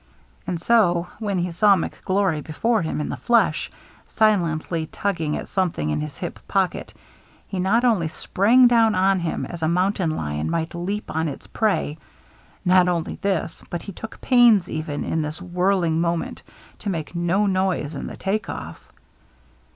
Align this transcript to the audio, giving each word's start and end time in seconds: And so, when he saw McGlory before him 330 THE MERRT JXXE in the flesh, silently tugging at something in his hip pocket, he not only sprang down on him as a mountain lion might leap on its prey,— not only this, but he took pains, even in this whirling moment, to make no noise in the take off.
And 0.47 0.59
so, 0.59 1.05
when 1.19 1.37
he 1.37 1.51
saw 1.51 1.75
McGlory 1.75 2.43
before 2.43 2.81
him 2.81 2.93
330 2.97 2.97
THE 2.97 3.03
MERRT 3.03 3.05
JXXE 3.05 3.05
in 3.05 3.09
the 3.09 3.17
flesh, 3.17 3.71
silently 4.07 4.85
tugging 4.87 5.37
at 5.37 5.47
something 5.47 5.91
in 5.91 6.01
his 6.01 6.17
hip 6.17 6.39
pocket, 6.47 6.91
he 7.47 7.59
not 7.59 7.85
only 7.85 8.07
sprang 8.07 8.65
down 8.65 8.95
on 8.95 9.19
him 9.19 9.45
as 9.45 9.61
a 9.61 9.67
mountain 9.67 10.15
lion 10.17 10.49
might 10.49 10.73
leap 10.73 11.15
on 11.15 11.27
its 11.27 11.45
prey,— 11.45 11.99
not 12.65 12.87
only 12.87 13.17
this, 13.21 13.63
but 13.69 13.83
he 13.83 13.91
took 13.91 14.19
pains, 14.21 14.67
even 14.71 15.03
in 15.03 15.21
this 15.21 15.39
whirling 15.39 16.01
moment, 16.01 16.41
to 16.79 16.89
make 16.89 17.13
no 17.13 17.45
noise 17.45 17.93
in 17.95 18.07
the 18.07 18.17
take 18.17 18.49
off. 18.49 18.91